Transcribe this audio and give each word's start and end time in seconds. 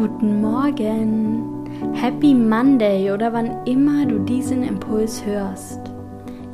Guten 0.00 0.40
Morgen, 0.40 1.68
Happy 1.92 2.32
Monday 2.32 3.12
oder 3.12 3.34
wann 3.34 3.66
immer 3.66 4.06
du 4.06 4.20
diesen 4.20 4.62
Impuls 4.62 5.22
hörst. 5.26 5.78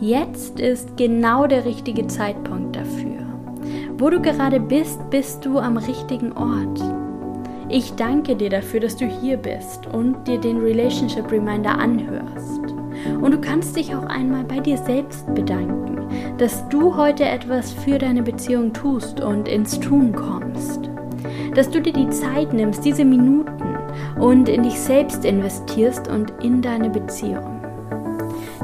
Jetzt 0.00 0.58
ist 0.58 0.96
genau 0.96 1.46
der 1.46 1.64
richtige 1.64 2.08
Zeitpunkt 2.08 2.74
dafür. 2.74 3.24
Wo 3.98 4.10
du 4.10 4.20
gerade 4.20 4.58
bist, 4.58 4.98
bist 5.10 5.44
du 5.44 5.60
am 5.60 5.76
richtigen 5.76 6.32
Ort. 6.32 6.82
Ich 7.68 7.94
danke 7.94 8.34
dir 8.34 8.50
dafür, 8.50 8.80
dass 8.80 8.96
du 8.96 9.06
hier 9.06 9.36
bist 9.36 9.86
und 9.86 10.26
dir 10.26 10.40
den 10.40 10.58
Relationship 10.58 11.30
Reminder 11.30 11.78
anhörst. 11.78 12.62
Und 13.20 13.30
du 13.30 13.40
kannst 13.40 13.76
dich 13.76 13.94
auch 13.94 14.06
einmal 14.06 14.42
bei 14.42 14.58
dir 14.58 14.76
selbst 14.76 15.32
bedanken, 15.36 16.00
dass 16.38 16.68
du 16.68 16.96
heute 16.96 17.24
etwas 17.24 17.70
für 17.70 17.98
deine 17.98 18.24
Beziehung 18.24 18.72
tust 18.72 19.20
und 19.20 19.46
ins 19.46 19.78
Tun 19.78 20.12
kommst. 20.12 20.90
Dass 21.56 21.70
du 21.70 21.80
dir 21.80 21.94
die 21.94 22.10
Zeit 22.10 22.52
nimmst, 22.52 22.84
diese 22.84 23.06
Minuten 23.06 23.78
und 24.20 24.46
in 24.46 24.62
dich 24.62 24.78
selbst 24.78 25.24
investierst 25.24 26.06
und 26.06 26.30
in 26.42 26.60
deine 26.60 26.90
Beziehung. 26.90 27.62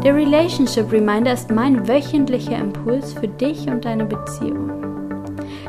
Der 0.04 0.14
Relationship 0.14 0.92
Reminder 0.92 1.32
ist 1.32 1.50
mein 1.50 1.88
wöchentlicher 1.88 2.58
Impuls 2.58 3.14
für 3.14 3.28
dich 3.28 3.66
und 3.66 3.86
deine 3.86 4.04
Beziehung. 4.04 4.70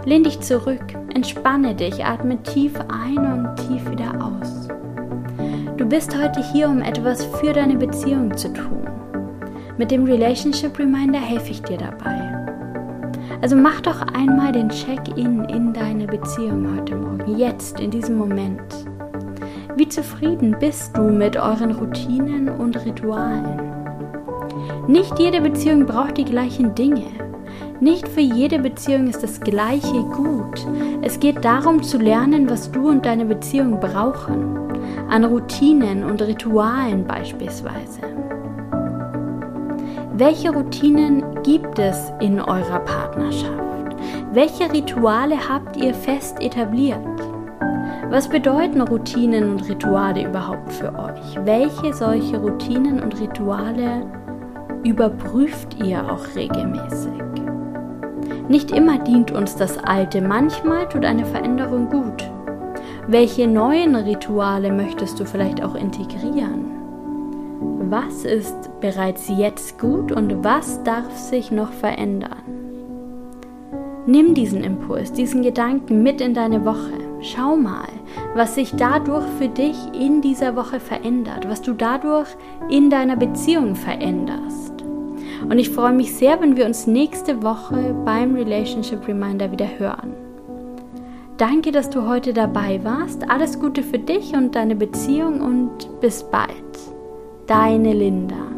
Lehn 0.03 0.25
dich 0.25 0.41
zurück, 0.41 0.83
entspanne 1.15 1.73
dich, 1.73 2.03
atme 2.03 2.43
tief 2.43 2.73
ein 2.89 3.17
und 3.17 3.55
tief 3.55 3.89
wieder 3.89 4.11
aus. 4.21 4.67
Du 5.77 5.85
bist 5.85 6.13
heute 6.21 6.43
hier, 6.52 6.67
um 6.67 6.81
etwas 6.81 7.23
für 7.23 7.53
deine 7.53 7.77
Beziehung 7.77 8.35
zu 8.35 8.52
tun. 8.52 8.85
Mit 9.77 9.91
dem 9.91 10.03
Relationship 10.03 10.77
Reminder 10.77 11.19
helfe 11.19 11.52
ich 11.52 11.61
dir 11.61 11.77
dabei. 11.77 12.33
Also 13.44 13.58
mach 13.58 13.81
doch 13.81 13.99
einmal 14.13 14.53
den 14.53 14.69
Check-in 14.69 15.44
in 15.49 15.73
deine 15.73 16.08
Beziehung 16.08 16.77
heute 16.77 16.95
Morgen, 16.95 17.38
jetzt, 17.38 17.77
in 17.77 17.91
diesem 17.91 18.16
Moment. 18.16 18.61
Wie 19.75 19.89
zufrieden 19.89 20.55
bist 20.61 20.95
du 20.95 21.02
mit 21.02 21.36
euren 21.36 21.71
Routinen 21.71 22.47
und 22.47 22.86
Ritualen? 22.86 23.59
Nicht 24.88 25.19
jede 25.19 25.41
Beziehung 25.41 25.86
braucht 25.86 26.16
die 26.16 26.23
gleichen 26.23 26.73
Dinge. 26.73 27.03
Nicht 27.81 28.08
für 28.08 28.21
jede 28.21 28.59
Beziehung 28.59 29.08
ist 29.08 29.21
das 29.21 29.41
Gleiche 29.41 30.03
gut. 30.16 30.66
Es 31.02 31.19
geht 31.19 31.44
darum 31.44 31.83
zu 31.83 31.97
lernen, 31.97 32.49
was 32.49 32.71
du 32.71 32.88
und 32.88 33.05
deine 33.05 33.25
Beziehung 33.25 33.81
brauchen 33.81 34.58
an 35.09 35.25
Routinen 35.25 36.05
und 36.05 36.21
Ritualen 36.21 37.05
beispielsweise. 37.05 37.99
Welche 40.16 40.52
Routinen 40.52 41.42
gibt 41.42 41.80
es 41.80 42.14
in 42.19 42.39
eurer 42.39 42.81
Partnerschaft? 42.81 43.95
Welche 44.31 44.72
Rituale 44.72 45.36
habt 45.50 45.75
ihr 45.75 45.95
fest 45.95 46.39
etabliert? 46.39 47.00
Was 48.11 48.30
bedeuten 48.30 48.81
Routinen 48.81 49.50
und 49.50 49.67
Rituale 49.67 50.28
überhaupt 50.28 50.72
für 50.72 50.94
euch? 50.94 51.45
Welche 51.45 51.95
solche 51.95 52.38
Routinen 52.38 53.02
und 53.02 53.20
Rituale 53.20 54.05
überprüft 54.83 55.83
ihr 55.83 56.03
auch 56.08 56.36
regelmäßig? 56.36 57.23
Nicht 58.48 58.70
immer 58.70 59.00
dient 59.00 59.31
uns 59.31 59.55
das 59.55 59.80
Alte, 59.80 60.22
manchmal 60.22 60.88
tut 60.89 61.05
eine 61.05 61.25
Veränderung 61.25 61.89
gut. 61.89 62.30
Welche 63.08 63.48
neuen 63.48 63.95
Rituale 63.95 64.72
möchtest 64.72 65.20
du 65.20 65.25
vielleicht 65.25 65.64
auch 65.64 65.73
integrieren? 65.73 66.83
Was 67.89 68.25
ist 68.25 68.69
bereits 68.81 69.30
jetzt 69.30 69.80
gut 69.80 70.11
und 70.11 70.43
was 70.43 70.83
darf 70.83 71.15
sich 71.15 71.52
noch 71.52 71.71
verändern? 71.71 72.42
Nimm 74.05 74.33
diesen 74.33 74.64
Impuls, 74.64 75.14
diesen 75.14 75.43
Gedanken 75.43 76.04
mit 76.04 76.20
in 76.20 76.33
deine 76.33 76.65
Woche. 76.65 76.92
Schau 77.21 77.55
mal, 77.55 77.87
was 78.36 78.55
sich 78.55 78.73
dadurch 78.76 79.26
für 79.39 79.48
dich 79.48 79.77
in 79.93 80.21
dieser 80.21 80.58
Woche 80.58 80.80
verändert, 80.80 81.48
was 81.48 81.61
du 81.61 81.73
dadurch 81.73 82.27
in 82.70 82.89
deiner 82.89 83.15
Beziehung 83.15 83.76
veränderst. 83.76 84.73
Und 85.49 85.58
ich 85.58 85.70
freue 85.70 85.93
mich 85.93 86.14
sehr, 86.16 86.42
wenn 86.42 86.58
wir 86.58 86.66
uns 86.66 86.86
nächste 86.86 87.43
Woche 87.43 87.95
beim 88.04 88.36
Relationship 88.36 89.08
Reminder 89.08 89.52
wieder 89.52 89.67
hören. 89.77 90.14
Danke, 91.37 91.71
dass 91.71 91.89
du 91.89 92.08
heute 92.08 92.33
dabei 92.33 92.83
warst. 92.83 93.30
Alles 93.30 93.60
Gute 93.60 93.83
für 93.83 93.99
dich 93.99 94.33
und 94.33 94.55
deine 94.55 94.76
Beziehung 94.76 95.42
und 95.42 96.02
bis 96.02 96.23
bald. 96.23 96.92
Deine 97.45 97.93
Linda. 97.93 98.52